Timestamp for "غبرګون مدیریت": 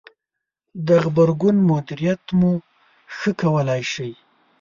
1.03-2.23